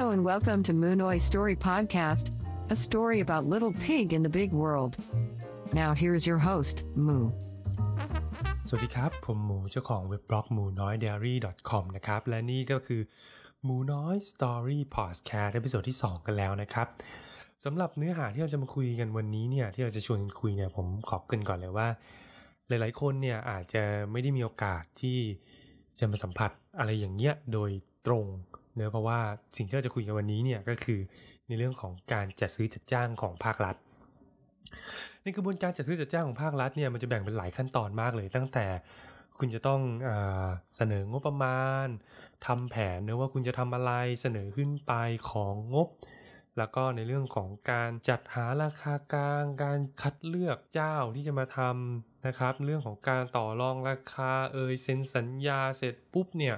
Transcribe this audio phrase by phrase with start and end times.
[0.00, 2.26] Hello and welcome to Moonoy Story Podcast,
[2.74, 4.92] a story about little pig in the big world.
[5.80, 6.76] Now here's your host,
[7.06, 7.24] Moo.
[8.68, 11.34] สวัสดีครับ ผมหมูเจ้าของเว็บบล็อกหมูน้อย diary
[11.70, 13.00] com นะครับ และนี่ก็คือ
[13.64, 15.56] หมูน้อย Story Podcast ใน
[15.88, 16.86] ที่ 2 กันแล้วนะครับ
[17.64, 21.88] สำหรับเนื้อหาที่เราจะมาคุยกันวันนี้เนี่ย ที่เราจะชวนกันคุยเนี่ยผมขอบเกรินก่อนเลยว่า
[22.68, 25.18] หลายๆคนเนี่ยอาจจะไม่ได้มีโอกาสที่
[25.98, 27.70] จะมาสัมผัสอะไรอย่างเงี้ยโดย
[28.06, 28.26] ตรง
[28.78, 29.18] เนอะเพราะว่า
[29.56, 31.00] สิ่งที่เราจะคุยกันวันนี้เนี่ยก็คือ
[31.48, 33.76] ในเรื่องของการจัดซื้อจัดจ้างของภาครัฐ
[35.22, 38.66] ในกระบวนการจัดซื้อจัดจ้างของภาครัฐเนี่ยมันจะแบ่งเป็นหลายขั้นตอนมากเลย ตั้งแต่
[39.38, 40.10] คุณจะต้องอ
[40.76, 41.86] เสนองบประมาณ
[42.46, 44.92] ทำแผนเนะว่าคุณจะทำอะไรเสนอขึ้นไป
[45.30, 45.88] ของงบ
[46.58, 56.56] แล้วก็ในเรื่องของการจัดหาราคากลาง การคัดเลือกเจ้าที่จะมาทำนะครับ เรื่องของการต่อรองราคาเอยเซ็นสัญญาเสร็จปุ๊บเนี่ย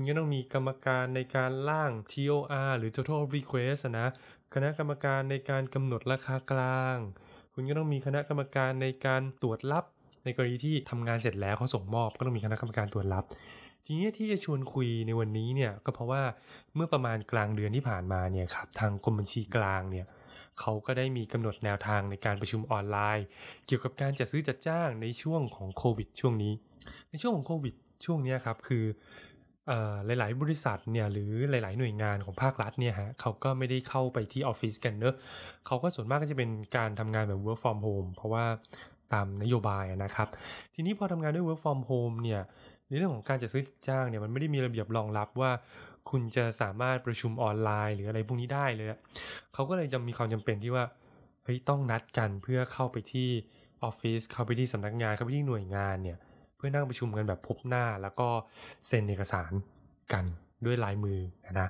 [0.00, 4.08] คุณก็ต้องมีกรรมการในการร่าง TOR หรือ Total Request นะ
[4.54, 6.96] คณะกรรมการในการกำหนดราคากลาง
[7.54, 9.84] คุณก็ต้องมีคณะกรรมการในการตรวจรับ
[10.24, 13.24] ในกรณีที่ทำงานเสร็จแล้วเขาส่งมอบก็ต้องมีคณะกรรมการตรวจรับ
[13.86, 16.22] ทีนี้ที่จะชวนคุยในวันนี้เนี่ยก็เพราะว่า
[16.74, 20.06] เมื่อประมาณกลางเดือนที่ผ่านมาเนี่ยครับทางกรมบัญชีกลางเนี่ย
[20.60, 23.26] เขาก็ได้มีกำหนดแนวทางในการประชุมออนไลน์
[23.66, 26.52] เกี่ยวกับการจัดซื้อจัดจ้างในช่วงของโควิดช่วงนี้
[27.10, 28.84] ในช่วงของโควิดช่วงนี้ครับคือ
[30.06, 35.14] หลาย ๆ บริษัทเนี่ยหรือหลาย ๆ หน่วยงานของภาครัฐเนี่ยฮะเขาก็ไม่ได้เข้าไปที่ออฟฟิศกันเนอะ
[35.66, 38.44] เขาก็ส่วนมากก็จะเป็นการทำงานแบบ work from home เพราะว่า
[39.12, 40.28] ตามนโยบายนะครับ
[40.74, 42.42] ทีนี้พอทำงานด้วย work from home เนี่ย
[42.88, 45.50] ในเรื่องของการจัดซื้อจ้างเนี่ยมันไม่ได้มีระเบียบรองรับว่า
[46.10, 48.98] คุณจะสามารถประชุมออนไลน์ หรืออะไรพวกนี้ได้เลยอะ
[49.54, 50.84] เขาก็เลยจะมีความจำเป็นที่ว่า
[51.44, 53.28] เฮ้ยต้องนัดกันเพื่อเข้าไปที่
[53.84, 56.18] ออฟฟิศเข้าไปที่สำนักงานเข้าไปที่หน่วยงานเนี่ย
[56.58, 58.28] เพื่อนั่งประชุมกันแบบพบหน้าแล้วก็
[58.86, 59.52] เซ็นเอกสาร
[60.12, 60.24] กัน
[60.66, 61.68] ด้วยลายมือนะ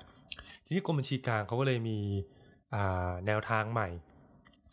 [0.64, 1.98] ทีนี้กรมบัญชีกลางเขาก็เลยมี
[3.26, 3.88] แนวทางใหม่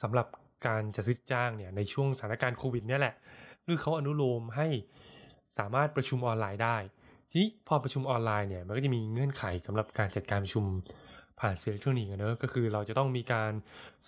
[0.01, 0.27] สำหรับ
[0.67, 3.15] การจัดซื้อจ้างเนี่ยในช่วงสถานการณ์โควิดเนี่ยแหละ
[3.65, 4.67] คือเขาอนุโลมให้
[5.57, 6.77] สามารถประชุมออนไลน์ได้
[7.29, 10.65] ทีนี้พอประชุมออนไลน์เนี่ยมันก็จะมีเงื่อนไขสำหรับการจัดการประชุม
[11.39, 13.51] ผ่านสื่ออิเล็กทรอนิกส์อะเนอะก็คือเราจะต้องมีการ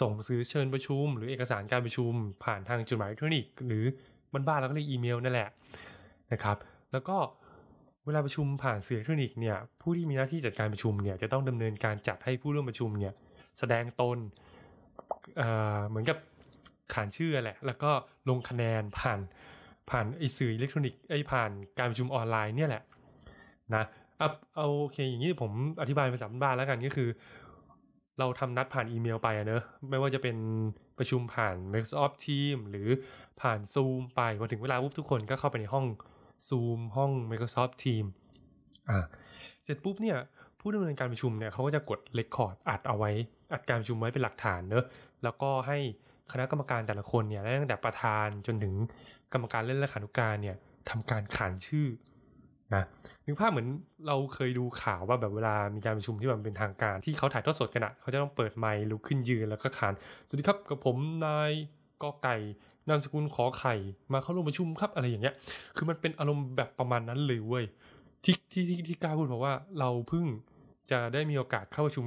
[0.01, 2.11] ส่งหนังสือเชิญประชุม หรือเอกสารการประชุม
[2.43, 3.83] ผ่านทางจดหมายอิเล็กทรอนิกส์หรือ
[4.47, 5.49] บ้านๆเราก็เรียกอีเมลนั่นแหละ
[6.33, 6.57] นะครับ
[6.91, 7.17] แล้วก็
[8.05, 13.13] เวลาประชุมผ่านสื่ออิเล็กทรอนิกส์เนี่ยผู้ที่มีหน้าที่จัดการประชุมเนี่ยจะต้องดำเนินการจัดให้ผู้ร่วมประชุมเนี่ย
[13.59, 14.17] แสดงตน
[15.37, 16.17] เเหมือนกับ
[16.93, 17.91] ขานชื่อแหละ แล้วก็
[18.29, 19.19] ลงคะแนนผ่าน
[19.89, 22.83] ผ่านไอสื่ออิเล็กทรอนิกส์ไอผ่านการประชุมออนไลน์เนี่ยแหละ
[23.75, 23.83] นะ
[24.17, 25.51] เอาเอาโอเคอย่างนี้ผม
[25.81, 27.09] อธิบายภาษาบ้านแล้วกันก็คือ
[28.19, 30.37] เราทำนัดผ่านอีเมลไปเนอะไม่ว่าจะเป็น
[30.97, 32.87] ประชุมผ่าน Microsoft Teams หรือ
[33.41, 35.85] ผ่าน Zoom ไปพอถึงเวลาปุ๊บทุกคนก็เข้าไปในห้อง
[36.47, 38.11] Zoom ห้อง Microsoft Teams
[38.89, 39.05] อ่า
[39.63, 40.17] เสร็จปุ๊บเนี่ย
[40.59, 43.11] ผู้ดำเนินการประชุมเนี่ยเขาก็จะกด Record อัดเอาไว้
[43.53, 44.85] อัดการประชุมไว้เป็นหลักฐานเนอะ
[45.23, 45.77] แล้วก็ให้
[46.31, 48.73] คณะกรรมการแต่ละคนเนี่ยตั้งแต่ประธานจนถึง
[49.33, 50.55] กรรมการเล่นและขานุการเนี่ย
[50.89, 51.87] ทำการขานชื่อ
[52.75, 52.83] นะ
[53.25, 53.67] นึกภาพเหมือน
[54.07, 59.93] เราเคยดูข่าวว่าแบบเวลามีการประชุมที่แบบเป็นทางการ ที่เขาถ่ายทอดสดกันอะเขาจะต้องเปิดไมค์ลุกขึ้นยืนแล้วก็ขาน
[60.27, 61.51] สวัสดีครับกับผมนาย
[62.01, 62.35] กอไก่
[62.89, 63.75] นามสกุลขอไข่
[64.13, 65.35] มาเข้าร่วมประชุมครับอะไรอย่างเงี้ย
[65.75, 67.65] คือมันเป็นอารมณ์แบบประมาณนั้นเลยเว้ย
[68.23, 70.25] ที่ที่ที่ที่กล้าพูดเพราะว่าเราเพิ่ง
[70.91, 72.05] จะได้มีโอกาสเข้าประชุม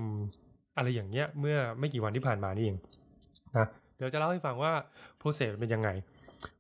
[0.77, 2.77] อะไรอย่างเงี้ยเมื่อไม่กี่วันที่ผ่านมานี่เอง
[3.57, 4.73] นะเดี๋ยวจะเล่าให้ฟังว่า
[5.19, 5.89] โปรเซสเป็นยังไง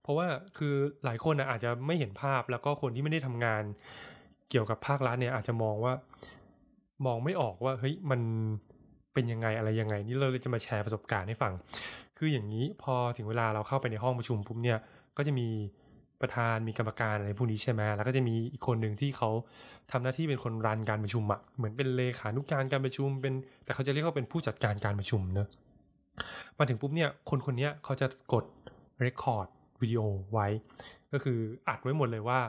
[0.02, 0.26] เพราะว่า
[0.58, 3.62] คือหลายคนนะอาจจะไม่เห็นภาพแล้วก็คนที่ไม่ได้ทำงาน
[4.50, 5.94] เกี่ยวกับภาครัฐเนี่ยอาจจะมองว่า
[7.06, 8.20] มองไม่ออกว่าเฮ้ยมัน
[9.14, 11.52] เป็นยังไงอะไรยังไง นี่เราเลยจะมาแชร์ประสบการณ์ให้ฟัง
[12.22, 14.78] คืออย่างนี้พอถึงเวลาเราเข้าไปในห้องประชุมปุ๊บเนี่ย
[15.16, 15.48] ก็จะมี
[16.20, 19.30] ประธานมีกรรมการอะไรพวกนี้ใช่ไหมแล้วก็จะมีอีกคนหนึ่งที่เขา
[19.92, 25.48] ทำหน้าที่เป็นคนรันการประชุมอะเหมือนเป็นเลขานุกการการประชุมเป็นแต่เขาจะเรียกว่าเป็นผู้จัดการการประชุมเนอะ
[26.58, 28.44] มาถึงปุ๊บเนี่ยคนคนนี้เขาจะกด
[29.04, 29.46] record
[29.80, 30.00] วิดีโอ
[30.32, 30.46] ไว้
[31.12, 31.38] ก็คือ
[31.68, 32.40] อัดไว้หมดเลยว่า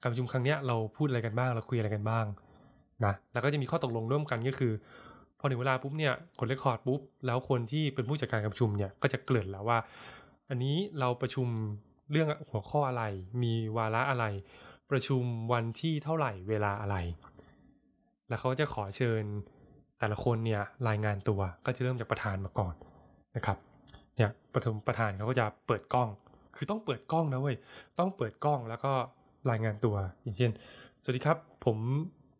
[0.00, 2.26] การประชุมครั้งเนี้ยเราพูดอะไรกันบ้างเราคุยอะไรกันบ้าง
[3.04, 4.72] นะแล้วก็จะมีข้อตกลงร่วมกันก็คือ
[5.38, 9.78] พอถึงเวลาปุ๊บเนี่ยกดเรคคอร์ดปุ๊บแล้วคนที่เป็นผู้จัดการการประชุมเนี่ยก็จะเกริ่นแล้วว่า
[10.48, 11.48] อันนี้เราประชุม
[12.10, 13.04] เรื่องหัวข้ออะไร
[13.42, 14.24] มีวาระอะไร
[14.90, 16.96] ประชุมวันที่เท่าไหร่เวลาอะไร
[18.28, 19.22] แล้วเขาจะขอเชิญ
[19.98, 22.74] แต่ละคนเนี่ยรายงานตัวก็จะเริ่มจากประธานมาก่อน
[23.36, 23.58] นะครับ
[24.16, 26.08] เนี่ยประชุมประธานเขาก็จะเปิดกล้อง
[26.56, 27.56] คือต้องเปิดกล้องนะเว้ย
[27.98, 28.92] ต้องเปิดกล้องแล้วก็
[29.50, 30.52] รายงานตัว อย่างเช่น
[31.02, 31.78] สวัสดีครับ ผม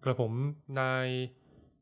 [0.04, 0.32] กระผม
[0.80, 1.08] นาย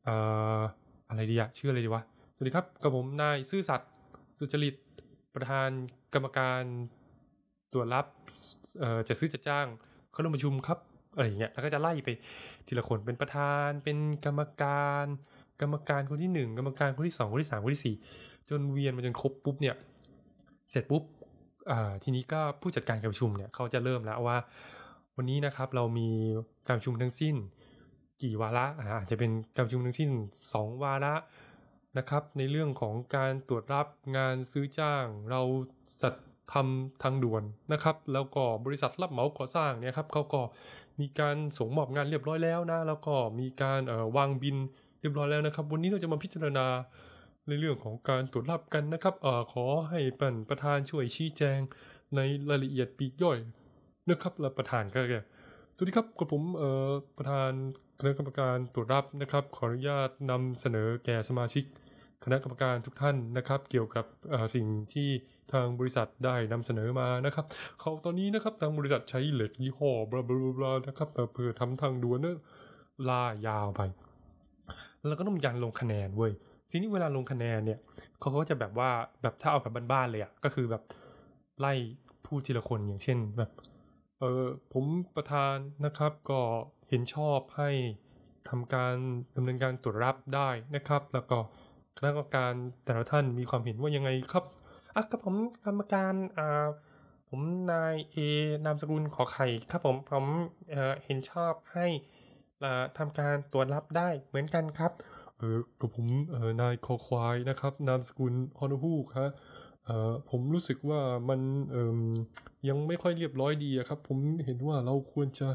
[0.03, 0.15] เอ่
[0.57, 0.59] อ
[1.09, 2.03] อะไรดีอะชื่ออะไรดีวะ
[2.35, 3.91] สวัสดีครับกระผมนายซื่อสัตย์
[4.37, 4.75] สุจริต
[5.35, 5.69] ประธาน
[6.13, 6.63] กรรมการ
[7.73, 8.05] ตรวจรับ
[8.79, 9.67] เอ่อจะซื้อจะจ้าง
[10.11, 10.79] เข้าร่วมประชุมครับ
[11.15, 12.09] อะไรอย่างเงี้ยแล้วก็จะไล่ไป
[12.67, 15.05] ทีละคนเป็นประธานเป็นกรรมการ
[15.61, 17.95] กรรมการคนที่หนึ่งกรรมการคนที่สองคนที่สามคนที่สี่
[18.49, 19.75] จนเวียนมาจนครบปุ๊บเนี่ย
[20.69, 21.03] เสร็จปุ๊บ
[22.03, 24.37] ทีนี้ก็ผู้จัดการการประชุมเนี่ยเขาจะเริ่มแล้วว่า
[25.17, 26.09] วันนี้นะครับเรามี
[26.67, 27.35] การประชุมทั้งสิ้น
[28.21, 28.65] กี่วาระ
[28.97, 30.11] อาจจะเป็นการประชุมทั้งสิ้น
[30.47, 31.15] 2 วาระ
[31.97, 33.87] นะครับ ในเรื่องของการตรวจรับ
[34.17, 35.41] งานซื้อจ้าง เรา
[36.01, 36.13] สัต
[36.53, 37.43] ทำทางด่วน
[37.73, 40.41] นะครับ แล้วก็บริษัทรับเหมาก่อสร้างเนี่ยครับเขาก็
[40.99, 43.81] มีการส่งมอบงานเรียบร้อยแล้วนะแล้วก็มีการ
[44.17, 44.57] วางบิน
[45.01, 46.67] เรียบร้อยแล้วนะครับ วันนี้เราจะมาพิจารณา
[47.47, 51.59] ในเรื่องของการตรวจรับกันนะครับอขอให้ป็นประธานช่วยชี้แจง
[52.15, 52.19] ใน
[52.49, 53.37] รายละเอียดปีกย่อย
[54.09, 55.15] นะครับและประธานก็แก
[55.75, 56.43] สวัสดีครับกับผม
[57.17, 57.51] ประธาน
[57.99, 61.65] คณะกรรมการตรวจรับนะครับ ขออนุญาตนำเสนอแก่สมาชิก
[62.23, 64.05] คณะกรรมการทุกท่านนะครับ เกี่ยวกับ
[64.55, 65.09] สิ่งที่
[65.53, 67.45] ทางบริษัทได้นำเสนอมานะครับ
[67.79, 72.37] เขาตอนนี้นะครับทางบริษัทใช้เหล็กยี่ห้อบลาบลาบลานะครับเพื่อทำทางด่วนเนี่ย
[73.09, 73.81] ลายาวไป
[75.07, 76.31] แล้วก็ต้องมีการลงคะแนนเว้ย
[76.69, 77.79] ทีนี้เวลาลงคะแนนเนี่ย
[78.19, 78.89] เขาก็จะแบบว่า
[79.21, 80.83] แบบถ้าเอาแบบบ้านๆเลยอะ่ะก็คือแบบ
[81.59, 81.73] ไล่
[82.25, 83.51] พูดทีละคนอย่างเช่นแบบ
[84.19, 84.85] เออผม
[85.15, 85.55] ประธาน
[85.85, 86.41] นะครับก็
[86.89, 87.69] เห็นชอบให้
[88.49, 88.95] ทำการ
[89.35, 91.37] ดำเนินการตรวจรับได้นะครับ แล้วก็
[91.97, 92.53] คณะกรรมการ
[92.85, 94.43] แต่ละท่านมีความเห็นว่ายังไงครับ
[94.95, 95.35] อะกับผม
[95.65, 96.67] กรรมการอ่า
[97.29, 97.41] ผม
[97.71, 98.17] นายเอ
[98.65, 100.25] นามสกุลขอไข่ครับผมผม
[100.69, 101.87] เเห็นชอบให้
[102.97, 104.91] ทำการตรวจรับได้เหมือนกันครับ
[105.37, 106.07] เออกับผม
[106.61, 109.29] นายคอควายนะครับ นามสกุลฮอนฮูครับ
[110.29, 110.99] ผมรู้สึกว่า
[111.29, 111.39] มัน
[112.69, 115.47] ยังไม่ค่อยเรียบร้อยดีครับ ผมเห็นว่าเราควรจะ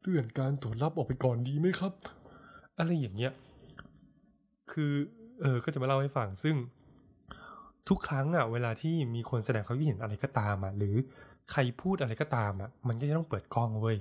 [0.00, 1.92] เลื่อนการตรวจรับออกไปก่อนดีไหมครับ
[2.78, 3.32] อะไรอย่างเงี้ย
[4.72, 4.92] คือ
[5.40, 6.56] เออก็จะมาเล่าให้ฟังซึ่ง
[7.88, 10.94] ทุกครั้งอะเวลาที่มีคนแสดงความคิดเห็นอะไรก็ตามอะหรือ
[11.50, 13.96] ใครพูดอะไรก็ตามอะมันก็จะต้องเปิดกล้องเว้ย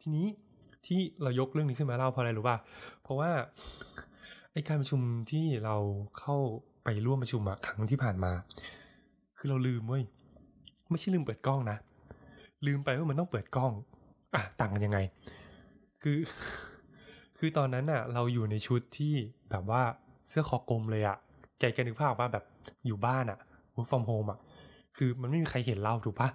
[0.00, 0.26] ทีนี้
[0.86, 2.56] ที่เรายกเรื่องนี้ขึ้นมาเล่าเพราะอะไรรู้ป่ะ
[3.02, 3.30] เพราะว่า
[4.52, 5.00] ไอการประชุม
[5.30, 5.76] ที่เรา
[6.18, 6.36] เข้า
[6.84, 8.32] ไปร่วมประชุมอะครั้งที่ผ่านมา
[9.38, 10.04] คือเราลืมเว้ย
[10.90, 11.76] ไม่ใช่ลืมเปิดกล้องนะ
[12.66, 13.72] ลืมไปว่ามันต้องเปิดกล้อง
[14.34, 14.98] อะต่างกันยังไง
[16.02, 16.18] คือ
[17.38, 19.14] คือตอนนั้นอะเราอยู่ในชุดที่
[19.50, 19.82] แบบว่า
[20.28, 21.16] เสื้อคอกลมเลยอะ
[21.58, 22.44] แกแกนึกภาพว่าแบบ
[22.86, 23.38] อยู่บ้านอะ
[23.74, 24.38] work from home อะ
[24.96, 26.28] คือมันไม่มีใครเห็นเราถูกปะ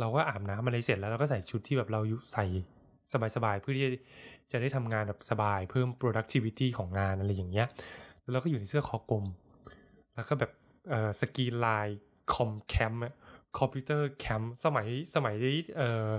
[0.00, 2.00] เราก็อาบน้ำอะไรเสร็จแล้วเราก็ใส่ชุดที่แบบเรา
[2.32, 2.44] ใส่
[3.36, 3.86] สบายๆ เพื่อที่
[4.52, 7.66] จะได้ทำงานแบบสบายเพิ่ม productivity ของงานอะไรอย่างเงี้ย
[8.22, 9.24] แล้วเราก็อยู่ในเสื้อคอกลม
[10.14, 10.50] แล้วก็แบบ
[10.90, 12.00] เอ่อสกรีนลาย
[12.34, 15.36] com camp computer camp สมัยสมัย
[15.76, 16.10] เอ่อ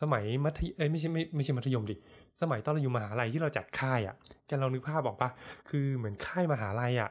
[0.00, 1.96] สมัยมัธยเอ้ไม่ใช่ไม่ไม่ใช่มัธยมดิ
[2.40, 4.14] สมัยตอนเราอยู่มหาลัยที่เราจัดค่ายอะ่ะ
[4.46, 5.30] แกลองนึกภาพออกปะ
[5.68, 7.10] คือเหมือนค่ายมหาลัยอะ่ะ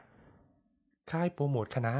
[1.10, 1.94] ค่ายโปรโมทคณะ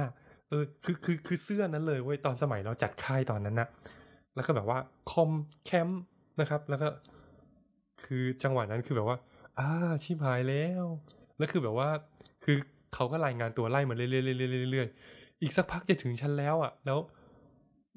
[0.48, 3.68] เออคือคือคือเสื้อนั้นเลยเว้ยตอนสมัยเราจัดค่ายตอนนั้นนะ
[4.34, 4.78] แล้วก็แบบว่า
[5.10, 5.30] คอม
[5.64, 6.02] แคมป์
[6.40, 6.88] นะครับ แล้วก็
[8.04, 9.18] คือจังหวะนั้นคือแบบว่า
[9.58, 9.68] อ่า
[10.04, 10.84] ชิบหายแล้ว
[11.38, 11.88] แล้วคือแบบว่า
[12.44, 12.56] คือ
[12.96, 16.98] เขาก็รายงานตัวไล่มาเรื่อยๆๆๆอีกสักพักจะถึงชั้นแล้วอะ แล้ว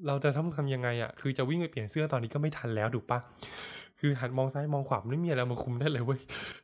[0.06, 3.18] เราจะทำทำยังไงอะ คือจะวิ่งไปเปลี่ยนเสื้อตอนนี้ก็ไม่ทันแล้วถูกปะ
[4.00, 6.20] คือหันมองซ้ายมองขวาไม่มีอะไรมาคุมได้เลยเว้ย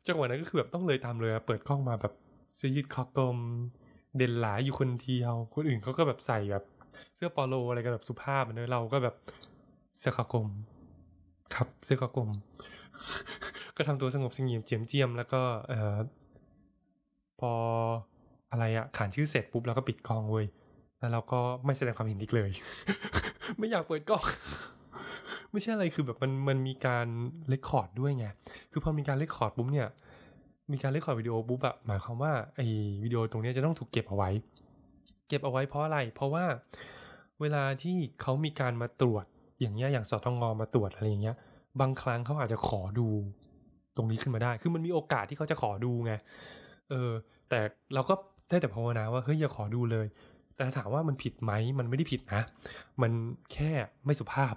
[0.06, 2.12] จังหวะนั้นก็คือแบบต้องเลยตามเลยเปิดกล้องมาแบบ
[2.56, 3.38] เสื้อยืดคอกลม
[4.16, 6.64] เด่นหลายอยู่คนเดียว คนอื่นเขาก็แบบใส่แบบ
[7.16, 9.14] เสื้อปอโลอะไรกันแบบสุภาพเนอะเราก็แบบ
[9.98, 10.48] เสื้อคอกลม
[11.54, 12.30] ครับเสื้อคอกลม
[13.76, 15.98] ก็ทำตัวสงบสงี่ยมเจียมเจียมแล้วก็เออ
[17.40, 17.52] พอ
[18.50, 20.46] อะไรอะขานชื่อเสร็จปุ๊บเราก็ปิดกล้องเว้ย
[20.98, 22.50] แล้วเราก็ไม่แสดงความเห็นอีกเลย
[23.58, 24.24] ไม่อยากเปิดกล้อง
[25.52, 27.06] ไม่ใช่อะไรคือแบบมันมันมีการ
[27.48, 28.26] record ด้วยไง
[28.72, 29.88] คือพอมีการ record ปุ๊บเนี่ย
[30.72, 32.66] มีการ record วิดีโอปุ๊บอะหมายความว่าไอ้
[33.02, 34.30] วิดีโอตรงนี้จะต้องถูกเก็บเอาไว้
[35.28, 36.44] เก็บเอาไว้เพราะอะไร เพราะว่า
[37.40, 39.24] เวลาที่เขามีการมาตรวจ
[39.60, 41.36] อย่างเงี้ยอย่างสตงมาตรวจอะไรอย่างเงี้ย
[41.80, 43.08] บางครั้งเขาอาจจะขอดู
[43.96, 46.12] ตรงนี้ขึ้นมาได้ คือมันมีโอกาสที่เขาจะขอดูไง
[46.90, 47.10] เออ
[47.48, 47.60] แต่
[47.94, 48.14] เราก็
[48.48, 50.06] ได้แต่ภาวนาว่าเฮ้ยอย่าขอดูเลย
[50.54, 52.42] แต่ถามว่ามันผิดไหมมันไม่ได้ผิดนะ
[53.02, 53.12] มัน
[53.52, 53.70] แค่
[54.04, 54.54] ไม่สุภาพ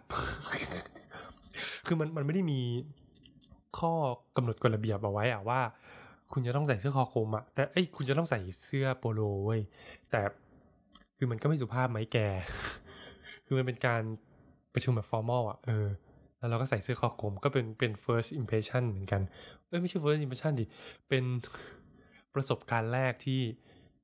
[1.86, 2.62] คือมันมันไม่ได้มี
[3.80, 3.94] ข้อ
[4.36, 5.62] กำหนดกฎระเบียบเอาไว้อะว่า
[6.34, 9.62] คุณจะต้องใส่เสื้อคอคมอะแต่ไอ้คุณจะต้องใส่เสื้อโปโลเว้ย
[10.12, 10.22] แต่
[11.18, 12.18] คือมันก็ไม่สุภาพไหมแก
[13.46, 14.02] คือมันเป็นการ
[14.74, 15.88] ประชุมแบบฟอร์มอลอะเออ
[16.38, 19.22] แล้วเราก็ใส่เสื้อคอกลมก็เป็นเป็น first impression เหมือนกัน
[19.68, 20.66] เอ้ยไม่ใช่ first impression ดิ
[21.10, 21.24] เป็น
[22.34, 23.42] ประสบการณ์แรกที่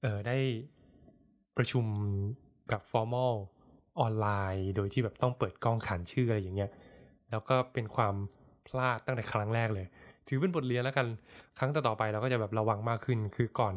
[0.05, 0.37] เออได้
[1.57, 1.85] ประชุม
[2.69, 3.33] แบบฟอร์มอล
[3.99, 6.71] ออนไลน์ โดยที่แบบต้องเปิดกล้องขานชื่ออะไรอย่างเงี้ย
[7.29, 8.15] แล้วก็เป็นความ
[8.67, 9.85] พลาดตั้งแต่ครั้งแรกเลย
[10.27, 11.07] ถือเป็นบทเรียนแล้วกัน
[11.59, 13.75] ครั้งต่อๆไปเราก็จะแบบระวังมากขึ้น คือก่อน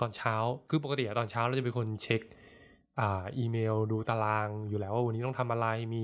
[0.00, 0.34] ตอนเช้า
[0.68, 2.22] คือปกติตอนเช้าเราจะเป็นคนเช็ค
[3.00, 6.02] อ่าอีเมลดูตารางอยู่แล้วว่าวันนี้ต้องทำอะไร มี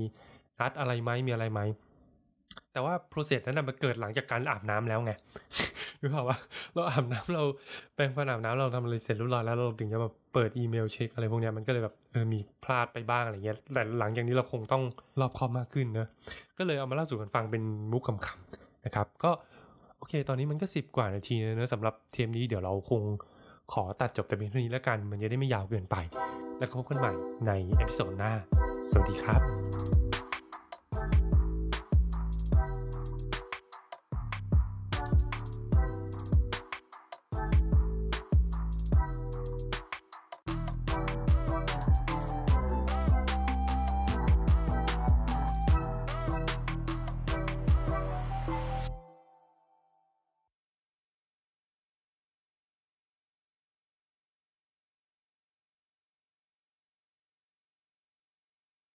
[0.59, 1.61] นัดอะไรไหมมีอะไรไหม
[2.71, 5.11] แต่ว่าโปรเซสนั้นมันเกิดหลังจากการอาบน้ำแล้วไง
[6.03, 6.37] รือเปล่าว่า
[6.73, 7.43] เราอาบน้ำเรา
[7.95, 14.83] แปรงฟันอาบน้ำเราทำอะไรเสร็จรียบร้อยแล้วเราถึงจะมาเปิดอีเมลเช็คอะไรพวกนี้มันก็เลยแบบเออมีพลาดไปบ้างอะไรเงี้ยแต่หลังจากนี้เราคงต้อง
[15.19, 16.07] รอบคอบมากขึ้นเนอะ
[16.57, 19.31] ก็เลยเอามาเล่าสู่กันฟังเป็นมุกคำๆนะครับก็
[19.97, 23.01] โอเค ตอนนี้มันก็สิบกว่านาทีเนอะสำหรับเทมนี้เดี๋ยวเราคง
[23.73, 25.95] ขอตัดจบแต่เพียงเท่านี้แล้วกัน มันจะได้ไม่ยาวเกินไป
[26.57, 27.13] แล้วพบกันใหม่
[27.47, 28.33] ในเอพิโซดหน้า
[28.89, 29.56] สวัสดีครับ